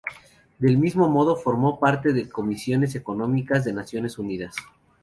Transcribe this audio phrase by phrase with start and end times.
[0.57, 4.55] Del mismo modo formó parte de comisiones económicas de Naciones Unidas.